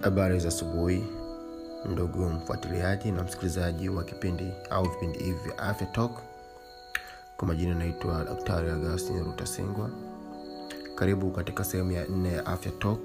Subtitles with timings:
[0.00, 1.04] habari za asubuhi
[1.92, 6.12] ndugu mfuatiliaji na msikilizaji wa kipindi au vipindi hivi vya afya talk.
[7.36, 9.90] Kwa majina naitwa daktari agustin rutasingwa
[10.94, 13.00] karibu katika sehemu ya nne ya afya talk.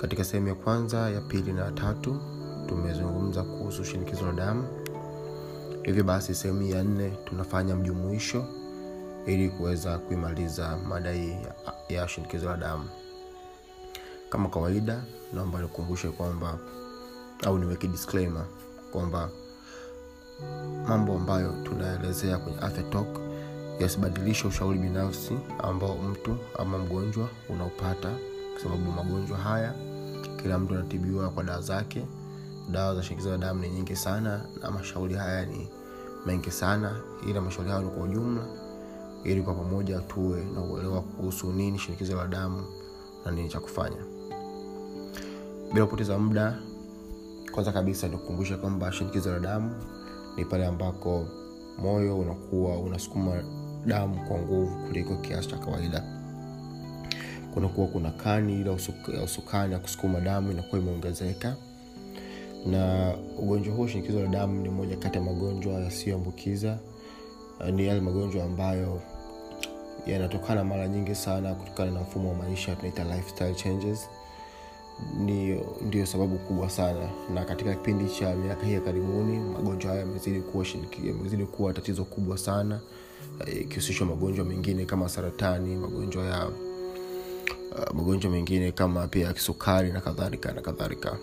[0.00, 2.20] Katika sehemu ya kwanza ya pili na ya tatu
[2.68, 4.68] tumezungumza kuhusu shinikizo la damu.
[5.82, 8.44] Hivyo basi sehemu ya nne tunafanya mjumuisho
[9.26, 11.54] ili kuweza kuimaliza mada hii ya,
[12.00, 12.88] ya shinikizo la damu
[14.36, 16.58] kama kawaida naomba nikumbushe kwamba
[17.46, 18.44] au niweke disclaimer
[18.92, 19.30] kwamba
[20.88, 23.06] mambo ambayo tunaelezea kwenye afya talk
[23.80, 28.10] yasibadilishe ushauri binafsi ambao mtu ama mgonjwa unaopata
[28.52, 29.74] kwa sababu magonjwa haya
[30.42, 32.06] kila mtu anatibiwa kwa dawa zake.
[32.70, 35.68] Dawa za shinikizo la damu ni nyingi sana na mashauri haya ni
[36.26, 38.44] mengi sana ila mashauri hayo ni kwa ujumla
[39.24, 42.64] ili kwa pamoja tuwe na uelewa kuhusu nini shinikizo la damu
[43.24, 44.15] na nini cha kufanya
[45.72, 46.58] bila kupoteza muda
[47.52, 49.70] kwanza kabisa nikukumbusha kwamba shinikizo la damu
[50.36, 51.26] ni pale ambako
[51.78, 53.42] moyo unakuwa unasukuma
[53.86, 56.02] damu kwa nguvu kuliko kiasi cha kawaida.
[57.54, 58.70] Kunakuwa kuna kani ile
[59.16, 61.56] ya usukani ya kusukuma damu inakuwa imeongezeka.
[62.66, 66.78] Na ugonjwa huu shinikizo la damu ni moja kati ya magonjwa yasiyoambukiza
[67.72, 69.00] ni yale magonjwa ambayo
[70.06, 74.08] yanatokana mara nyingi sana kutokana na mfumo wa maisha tunaita lifestyle changes
[75.20, 77.08] ndio, ndio sababu kubwa sana.
[77.34, 80.64] Na katika kipindi cha miaka hii ya karibuni magonjwa haya yamezidi kuwa
[81.46, 82.80] kuwa tatizo kubwa sana
[83.60, 90.52] ikihusishwa magonjwa mengine kama saratani magonjwa ya uh, magonjwa mengine kama pia kisukari na kadhalika
[90.52, 91.18] na kadhalika.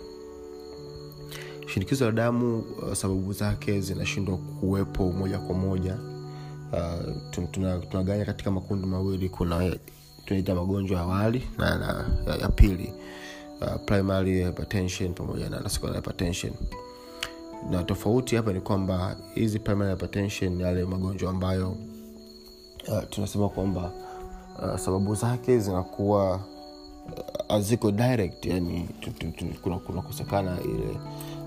[1.66, 5.98] Shinikizo la damu uh, sababu zake zinashindwa kuwepo moja kwa moja.
[6.72, 7.12] Uh,
[7.50, 9.28] tunaganya tuna katika makundi mawili.
[9.28, 9.76] Kuna
[10.24, 12.92] tunaita magonjwa ya awali na, na ya, ya pili
[13.66, 16.52] primary hypertension pamoja na secondary hypertension.
[17.70, 21.70] Na tofauti hapa ni kwamba hizi primary hypertension yale magonjwa ambayo
[22.88, 23.92] uh, tunasema kwamba
[24.62, 26.40] uh, sababu zake zinakuwa
[27.48, 28.88] haziko uh, direct yani
[29.86, 30.90] kunakosekana kuna ile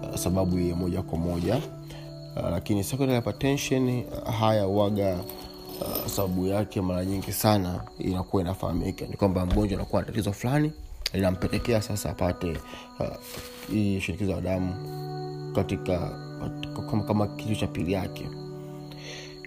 [0.10, 1.56] uh, sababu ya moja kwa moja.
[2.36, 5.20] Uh, lakini secondary hypertension uh, haya waga
[5.82, 9.06] uh, sababu yake mara nyingi sana inakuwa inafahamika.
[9.06, 10.72] Ni kwamba mgonjwa anakuwa na tatizo fulani
[11.14, 12.58] linampelekea sasa apate
[13.72, 14.74] hii uh, shinikizo la damu
[15.56, 16.00] katika
[16.92, 18.30] kama, kama kitu cha pili yake.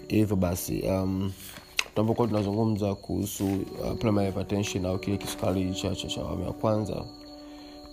[0.08, 1.32] Hivyo basi um,
[1.94, 3.92] tunapokuwa tunazungumza kuhusu uh,
[4.86, 5.74] au kile kisukari
[6.08, 6.94] cha awamu ya kwanza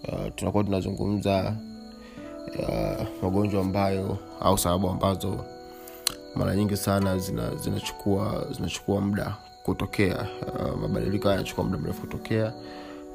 [0.08, 1.56] uh, tunakuwa tunazungumza
[2.60, 5.46] uh, magonjwa ambayo au sababu ambazo
[6.36, 10.28] mara nyingi sana zinachukua zina zinachukua muda kutokea.
[10.60, 12.54] Uh, mabadiliko haya yanachukua muda mrefu kutokea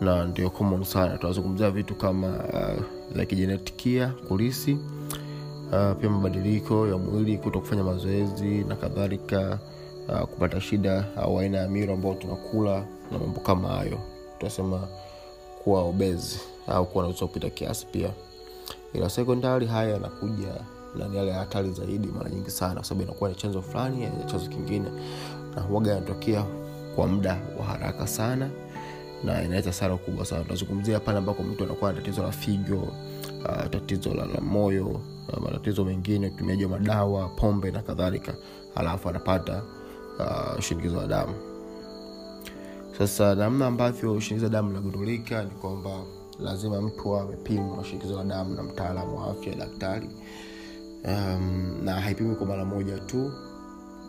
[0.05, 1.19] na ndio common sana.
[1.19, 2.83] Tunazungumzia vitu kama uh,
[3.17, 9.59] za kijenetikia kulisi uh, pia mabadiliko ya mwili kuto kufanya mazoezi na kadhalika
[10.09, 13.99] uh, kupata shida au aina ya miro ambao tunakula na mambo kama hayo.
[14.39, 14.89] Tunasema
[15.65, 18.11] kuwa obezi au kuwa na kupita kiasi pia.
[18.93, 20.53] Ila sekondari haya yanakuja
[20.99, 24.49] na ni yale hatari zaidi mara nyingi sana kwa sababu inakuwa ni chanzo fulani chanzo
[24.51, 24.89] kingine.
[25.57, 26.45] Na huaga yanatokea
[26.97, 28.51] kwa muda wa haraka sana
[29.25, 30.45] na inaleta hasara kubwa sana.
[30.45, 32.77] Tunazungumzia pale ambako mtu anakuwa na tatizo la figo
[33.45, 38.35] uh, tatizo la, la moyo uh, matatizo mengine utumiaji wa madawa pombe na kadhalika.
[38.75, 39.63] Alafu anapata
[40.19, 41.35] uh, shinikizo la damu.
[42.99, 45.91] Sasa namna ambavyo shinikizo la damu linagundulika ni kwamba
[46.41, 50.11] lazima mtu amepimwa shinikizo la damu na mtaalamu wa afya daktari.
[51.05, 53.33] Um, na haipimi kwa mara moja tu.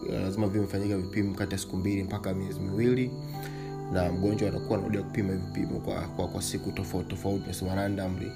[0.10, 3.12] Lazima vio vimefanyika vipimo kati ya siku mbili mpaka miezi miwili
[3.94, 8.32] na mgonjwa anakuwa anarudia kupima vipimo kwa, kwa, kwa siku tofauti tofauti nasema randomly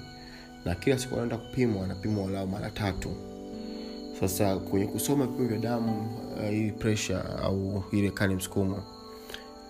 [0.64, 3.08] na kila siku anaenda kupimwa anapimwa walau mara tatu.
[4.20, 8.82] Sasa kwenye kusoma vipimo vya damu uh, hii pressure au ile kani msukumo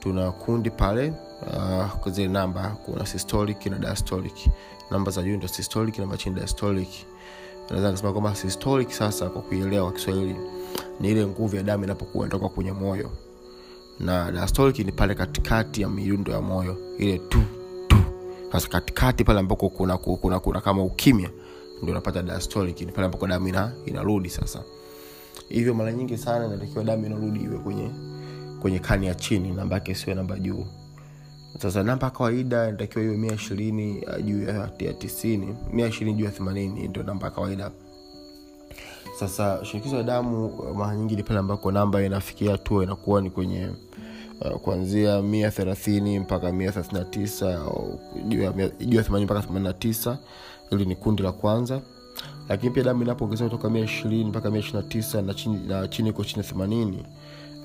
[0.00, 1.12] tuna kundi pale
[2.06, 4.34] uh, zile namba kuna systolic na diastolic.
[4.90, 6.88] Namba za juu ndo systolic namba chini diastolic.
[7.70, 10.36] Naweza nikasema kwamba systolic sasa kwa kuielewa kiswahili
[11.00, 13.10] ni ile nguvu ya damu inapokuwa inatoka kwenye moyo
[14.00, 17.42] na diastolic ni pale katikati ya miundo ya moyo ile tu
[17.88, 17.96] tu.
[18.52, 21.30] Sasa katikati pale ambako kuna, kuna, kuna, kama ukimya
[21.82, 24.62] ndio unapata diastolic ni pale ambako damu ina, inarudi sasa.
[25.48, 27.90] Hivyo mara nyingi sana inatakiwa damu inarudi iwe kwenye
[28.60, 30.66] kwenye kani ya chini namba yake sio namba juu.
[31.58, 36.24] Sasa namba ya kawaida inatakiwa iwe mia ishirini juu ya, ya tisini mia ishirini juu
[36.24, 37.70] ya themanini ndio namba ya kawaida
[39.18, 43.68] sasa shinikizo la damu mara nyingi ni pale ambako namba inafikia hatua inakuwa ni kwenye
[44.40, 47.60] uh, kuanzia mia thelathini mpaka mia thelathini na tisa
[48.28, 50.18] juu ya themanini mpaka themanini na tisa
[50.70, 51.80] hili ni kundi la kwanza.
[52.48, 55.34] Lakini pia damu inapoongezeka kutoka mia ishirini mpaka mia ishiri na tisa na
[55.88, 57.04] chini iko chini ya themanini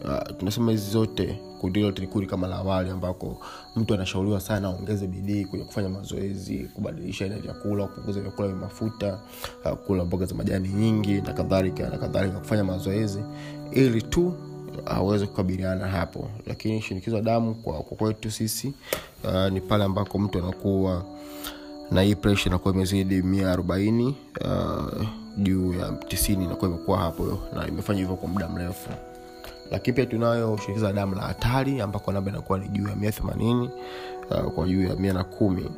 [0.05, 3.37] uh, tunasema hizi zote kundi lote ni kundi kama la awali ambako
[3.75, 8.57] mtu anashauriwa sana aongeze bidii kwenye kufanya mazoezi kubadilisha aina ya vyakula kupunguza vyakula vya
[8.57, 9.19] mafuta
[9.65, 13.19] uh, kula mboga za majani nyingi na kadhalika na kadhalika kufanya mazoezi
[13.71, 14.33] ili tu
[14.85, 16.29] aweze kukabiliana hapo.
[16.47, 18.73] Lakini shinikizo damu kwa, kwa sisi
[19.23, 21.03] uh, ni pale ambako mtu anakuwa
[21.91, 25.05] na hii presha inakuwa imezidi mia arobaini uh,
[25.37, 28.89] juu ya tisini inakuwa imekuwa hapo na imefanya hivyo kwa muda mrefu
[29.71, 33.11] lakini pia tunayo shinikizo la damu la hatari ambako namba inakuwa ni juu ya mia
[33.11, 33.69] themanini
[34.31, 35.69] uh, kwa juu ya mia na kumi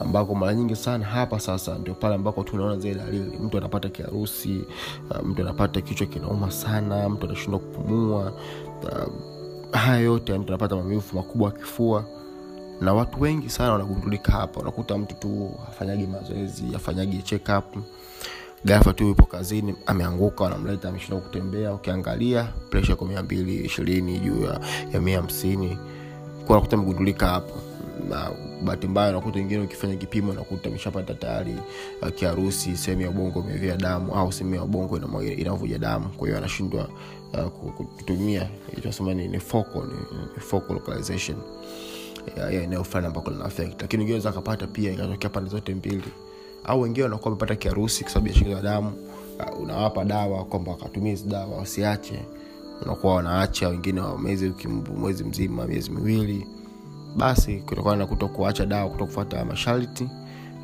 [0.00, 3.38] ambako mara nyingi sana hapa sasa ndio pale ambako tunaona zile dalili.
[3.38, 4.64] Mtu anapata kiharusi
[5.10, 8.32] uh, mtu anapata kichwa kinauma sana mtu anashindwa kupumua
[8.82, 9.08] uh,
[9.78, 12.04] haya yote mtu anapata maumivu makubwa ya kifua.
[12.80, 17.76] Na watu wengi sana wanagundulika hapa unakuta mtu tu afanyagi mazoezi afanyagi check up
[18.64, 21.74] gafa tu yupo kazini ameanguka wanamleta ameshindwa kutembea.
[21.74, 24.60] Ukiangalia presha kwa mia mbili ishirini juu ya,
[24.92, 25.78] ya mia hamsini.
[26.46, 27.54] Kwa unakuta amegundulika hapo.
[28.10, 28.30] Na
[28.64, 31.54] bahati mbaya unakuta ukifanya kipimo nakuta ameshapata tayari
[32.02, 34.96] uh, kiharusi sehemu ya ubongo imevia damu au sehemu ya ubongo
[35.34, 36.08] inavuja damu.
[36.08, 36.88] Kwa hiyo anashindwa
[37.32, 38.48] uh, ku- ku- kutumia
[38.80, 41.36] tunasema ni, ni focal, ni, ni focal localization
[42.50, 43.44] eneo fulani ambako lina
[43.80, 46.02] lakini wengine akapata pia ikatokea pande zote mbili
[46.64, 48.92] au wengine wanakuwa wamepata kiharusi kwa sababu ya shinikizo la damu
[49.52, 52.20] uh, unawapa dawa kwamba wakatumia hizi dawa wasiache.
[52.82, 54.18] Unakuwa wanaacha wengine wa
[54.98, 56.46] mwezi mzima miezi miwili.
[57.16, 60.08] Basi kutokana na kuto kuacha dawa kuto kufuata masharti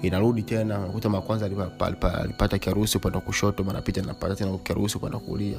[0.02, 4.58] inarudi tena unakuta mara kwanza alipa- alipa- alipata kiharusi upande wa kushoto manapita napata tena
[4.58, 5.58] kiharusi upande wa kulia.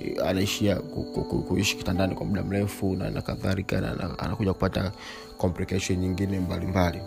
[0.00, 4.18] Eh, anaishia ku- ku- ku- kuishi kitandani kwa muda mrefu na, na kadhalika na, na,
[4.18, 4.92] anakuja kupata
[5.38, 7.00] complication nyingine mbalimbali.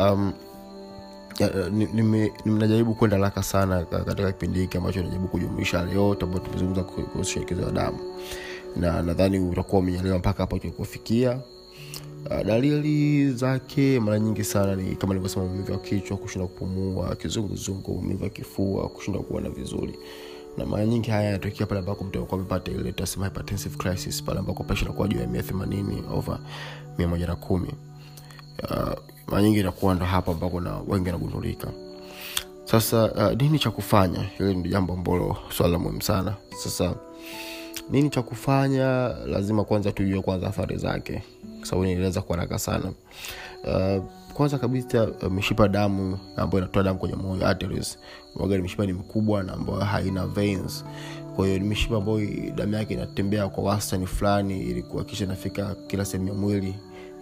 [0.00, 0.32] Um,
[1.38, 6.44] ya, ni- nime- nime- kwenda haraka sana katika kipindi hiki ambacho najaribu kujumuisha yote ambayo
[6.44, 7.98] tumezungumza kuhusu shinikizo la damu.
[8.76, 11.38] Na nadhani utakuwa umenyelewa mpaka hapo tulikufikia
[12.30, 17.94] Uh, dalili zake mara nyingi sana ni kama nilivyosema maumivu ya kichwa kushindwa kupumua kizunguzungu
[17.94, 19.98] maumivu ya kifua kushindwa kuona vizuri.
[20.58, 24.38] Na mara nyingi haya yanatokea pale ambako mtu anakuwa amepata ile tunasema hypertensive crisis pale
[24.38, 26.38] ambako presha inakuwa juu ya mia themanini over
[26.98, 27.68] mia moja na kumi.
[28.70, 28.92] Uh,
[29.26, 31.68] mara nyingi inakuwa ndo hapa ambako na wengi anagundulika
[32.64, 34.18] sasa uh, nini cha kufanya?
[34.38, 36.34] Hili ni jambo ambalo swala la muhimu sana.
[36.62, 36.94] Sasa
[37.90, 39.08] nini cha kufanya?
[39.26, 41.22] Lazima kwanza tujue kwanza athari zake.
[41.62, 42.92] Sababu nieleza kwa sana.
[43.64, 44.04] Uh,
[44.34, 47.98] kwanza kabisa uh, mishipa damu ambayo inatoa damu kwenye moyo arteries.
[48.36, 50.84] Ni mishipa ni mkubwa na ambayo haina veins.
[51.36, 56.04] Kwa hiyo ni mishipa ambayo damu yake inatembea kwa wastani fulani ili kuhakikisha inafika kila
[56.04, 56.74] sehemu ya mwili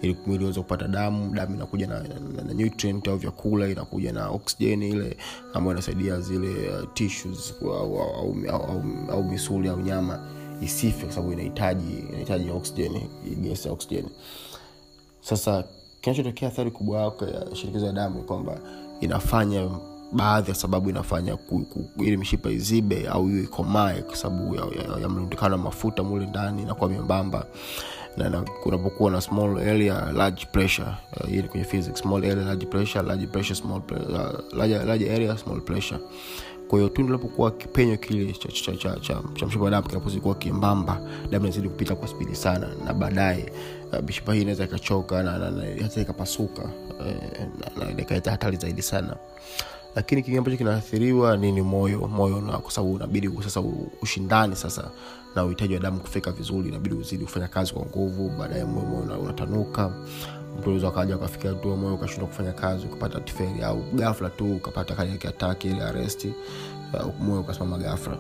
[0.03, 4.29] ili mwili uweze kupata damu damu inakuja na, na, na nutrient au vyakula inakuja na
[4.29, 5.17] oxygen ile
[5.55, 10.21] ambayo inasaidia zile uh, tissues au, au, au, au, au, misuli au nyama
[10.61, 12.93] isife kwa sababu inahitaji inahitaji oxygen
[13.41, 14.05] gesi ya oxygen.
[15.21, 15.65] Sasa
[16.01, 18.59] kinachotokea athari kubwa yako ya shinikizo ya damu ni kwamba
[19.01, 19.69] inafanya
[20.13, 21.39] baadhi ya sababu inafanya
[21.99, 26.27] ili mishipa izibe au hiyo ikomae kwa sababu ya, ya, ya mlundikano wa mafuta mule
[26.27, 27.47] ndani inakuwa membamba
[28.17, 30.89] na, na kunapokuwa na small area large pressure.
[31.21, 31.99] Uh, ni kwenye physics.
[32.01, 36.01] Small area large pressure large pressure small uh, large, large area small pressure.
[36.69, 41.01] Kwa hiyo tundu linapokuwa kipenyo kile cha, cha, cha, cha, cha mshipa damu kinapozikuwa kimbamba
[41.31, 43.53] damu inazidi kupita kwa spidi sana na baadaye
[43.93, 46.63] uh, mishipa hii inaweza ikachoka na, na, na hata ikapasuka
[47.07, 47.17] eh,
[47.79, 49.17] na, na ikaleta hatari zaidi sana
[49.97, 53.63] lakini kingine ambacho kinaathiriwa ni ni moyo moyo na kwa sababu unabidi sasa
[54.03, 54.91] ushindani sasa
[55.37, 59.03] na uhitaji wa damu kufika vizuri inabidi uzidi kufanya kazi kwa nguvu baadaye moyo moyo
[59.03, 59.89] una- unatanuka.
[60.59, 64.95] Mtu unaweza ukaja ukafikia tu moyo ukashindwa kufanya kazi ukapata tiferi au gafla tu ukapata
[64.95, 65.19] kali
[65.65, 66.33] ile aresti
[66.95, 68.17] uh, moyo ukasimama gafla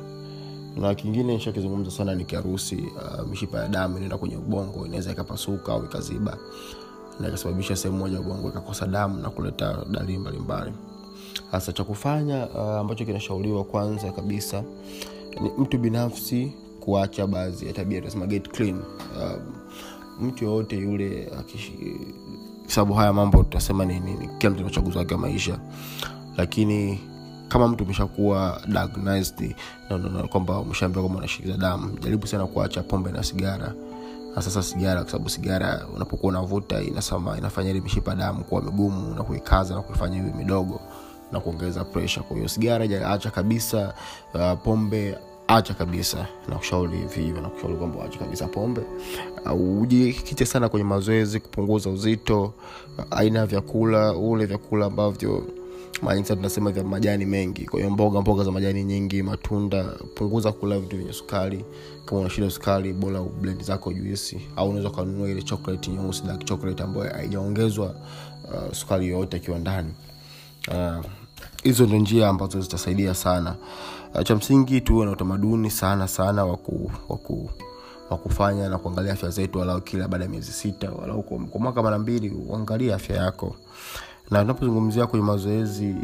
[0.77, 5.73] na kingine nishakizungumza sana ni kiharusi uh, mishipa ya damu inaenda kwenye ubongo inaweza ikapasuka
[5.73, 6.37] au ikaziba.
[7.21, 10.73] Na ikasababisha sehemu moja ubongo ikakosa damu na kuleta dalili mbalimbali
[11.51, 14.63] hasa cha kufanya uh, ambacho kinashauriwa kwanza kabisa
[15.41, 18.77] ni mtu binafsi kuacha baadhi ya tabia tunasema get clean.
[18.77, 21.33] Um, mtu yoyote yule
[22.67, 25.59] sababu haya mambo tutasema ni, ni, ni kila mtu na wake wa maisha.
[26.37, 27.01] Lakini
[27.49, 29.55] kama mtu umeshakuwa diagnosed
[29.91, 33.75] na, na, kwamba umeshaambiwa kwamba unashirikiza damu jaribu sana kuacha pombe na sigara.
[34.35, 39.23] Sasa sigara kwa sababu sigara unapokuwa unavuta inasama inafanya ile mishipa damu kuwa migumu na
[39.23, 40.81] kuikaza na kuifanya iwe midogo
[41.33, 43.95] na kuongeza presha kwa hiyo sigara acha kabisa
[44.35, 46.27] uh, pombe acha kabisa.
[46.49, 48.81] Nakushauri hivyo nakushauri kwamba acha kabisa pombe.
[49.53, 55.45] Uh, ujikite sana kwenye mazoezi kupunguza uzito uh, aina ya vyakula ule vyakula ambavyo
[56.03, 57.65] mara nyingi tunasema vya majani mengi.
[57.67, 59.85] Kwa mboga mboga za majani nyingi matunda
[60.15, 61.65] punguza kula vitu vyenye sukari.
[62.05, 66.83] Kama una sukari bora blend zako juisi au unaweza ukanunua ile chocolate nyeusi dark chocolate
[66.83, 67.95] ambayo haijaongezwa
[68.45, 69.91] uh, sukari yoyote akiwa ndani
[70.69, 71.05] uh,
[71.63, 73.55] hizo ndo njia ambazo zitasaidia sana.
[74.15, 77.51] Uh, cha msingi tuwe na utamaduni sana sana waku, waku
[78.11, 81.83] wa kufanya na kuangalia afya zetu walau kila baada ya miezi sita walau kwa, mwaka
[81.83, 83.57] mara mbili uangalie afya yako.
[84.31, 85.97] Na tunapozungumzia kwenye mazoezi eh,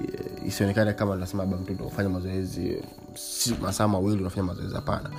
[0.47, 2.83] isionekane kama nasema ba mtu ndo ufanya mazoezi eh,
[3.15, 5.11] si masaa mawili unafanya mazoezi hapana.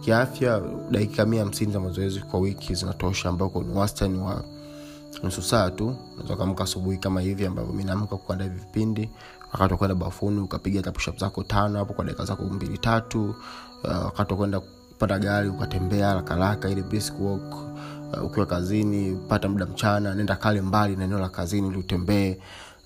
[0.00, 4.44] Kiafya dakika mia hamsini za mazoezi kwa wiki zinatosha ambako ni wastani wa
[5.22, 9.10] nusu saa tu unaweza ukaamka asubuhi kama hivi ambavyo mi naamka kuandaa vipindi
[9.52, 13.34] wakati wa kwenda bafuni ukapiga hata zako tano hapo kwa dakika zako mbili tatu
[13.84, 17.54] uh, wakati wa kwenda kupata gari ukatembea rakaraka ile brisk walk
[18.12, 22.38] uh, ukiwa kazini pata muda mchana nenda kale mbali na eneo la kazini ili utembee.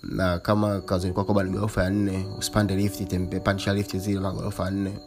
[0.02, 4.30] Na kama kazini kwako ni ghorofa ya nne usipande lift tembe pandisha lift zile la
[4.32, 4.98] ghorofa ya nne.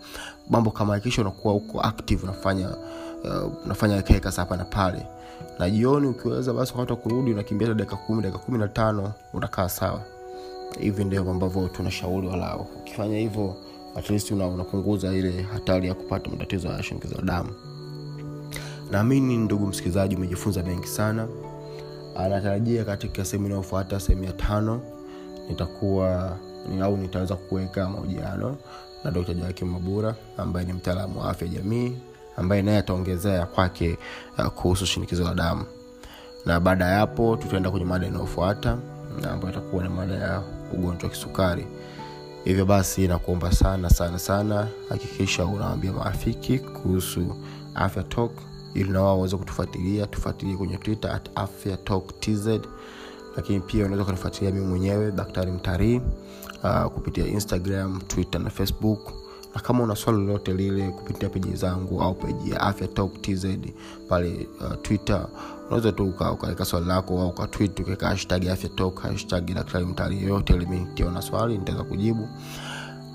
[0.50, 5.08] Mambo kama hakikisha unakuwa huko active unafanya uh, unafanya keka hapa na pale.
[5.60, 9.70] Na jioni ukiweza basi wakati wa kurudi unakimbia dakika kumi dakika kumi na tano unakaa
[9.70, 10.02] sawa
[10.80, 12.68] hivi ndivyo ambavyo tunashauri walau.
[12.80, 13.56] Ukifanya hivyo
[13.96, 17.50] at unapunguza ile hatari ya kupata matatizo ya shinikizo la damu.
[18.92, 21.28] Naamini ndugu msikilizaji umejifunza mengi sana.
[22.18, 24.82] Anatarajia katika sehemu inayofuata sehemu ya tano
[25.50, 26.38] nitakuwa
[26.70, 28.58] ni, au nitaweza kuweka mahojiano
[29.04, 31.98] na dr joakim mabura ambaye ni mtaalamu wa afya jamii
[32.38, 33.98] ambaye naye ataongezea kwake
[34.38, 35.66] uh, kuhusu shinikizo la damu.
[36.46, 38.70] Na baada ya hapo tutaenda kwenye mada inayofuata.
[38.72, 40.42] na ambayo itakuwa ni mada ya
[40.74, 41.68] ugonjwa wa kisukari.
[42.44, 47.36] Hivyo basi nakuomba sana sana sana hakikisha unawambia marafiki kuhusu
[47.76, 48.32] afya talk
[48.74, 50.08] ili na waweze kutufuatilia.
[50.08, 52.48] Tufuatilie kwenye twitter at afya talk tz
[53.38, 56.02] lakini pia unaweza ukanifuatilia mii mwenyewe daktari mtarii
[56.64, 59.14] uh, kupitia instagram twitter na facebook
[59.56, 63.46] na kama una swali lolote lile kupitia peji zangu au peji ya afya talk tz
[64.10, 65.28] pale uh, twitter
[65.68, 70.54] unaweza tu ukaweka swali lako au ukatwit ukaweka hashtag afya talk hashtag daktari mtarii yoyote
[70.54, 70.88] ili mi
[71.22, 72.28] swali nitaweza kujibu.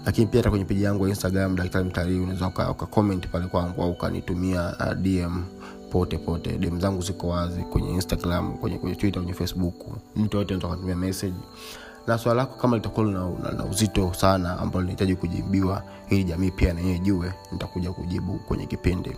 [0.07, 3.91] Lakini pia hata kwenye peji yangu ya instagram daktari mtalii unaweza ukakoment pale kwangu au
[3.91, 5.43] ukanitumia uh, dm
[5.91, 6.59] pote pote.
[6.59, 9.75] Dm zangu ziko wazi kwenye instagram kwenye, kwenye twitter kwenye facebook.
[10.17, 11.35] Mtu yote anaweza kutumia message
[12.07, 16.99] na swala lako kama litakuwa na, uzito sana ambalo linahitaji kujibiwa ili jamii pia nayenye
[16.99, 19.16] jue nitakuja kujibu kwenye kipindi.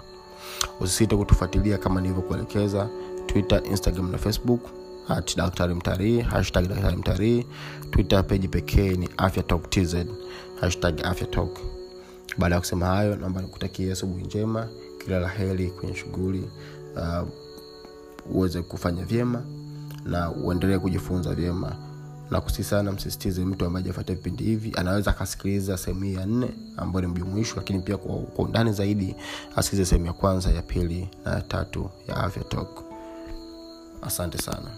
[0.81, 2.89] Usisite kutufuatilia kama nilivyokuelekeza
[3.27, 4.61] twitter instagram na facebook
[5.09, 7.47] at daktari mtarii hashtag daktari mtarii.
[7.91, 9.95] Twitter peji pekee ni afya talk tz
[10.61, 11.59] hashtag afya talk.
[12.39, 14.69] Baada ya kusema hayo naomba nikutakia asubuhi njema
[15.05, 16.49] kila la heri kwenye shughuli
[16.97, 17.29] uh,
[18.37, 19.43] uweze kufanya vyema
[20.05, 21.77] na uendelee kujifunza vyema
[22.31, 26.49] na kusi sana msisitize mtu ambaye ajafuatia vipindi hivi anaweza akasikiliza sehemu hii ya nne
[26.77, 29.15] ambayo ni mjumuisho lakini pia kwa, kwa undani zaidi
[29.57, 32.83] asikilize sehemu ya kwanza ya pili na ya tatu ya afya talk.
[34.03, 34.71] Asante sana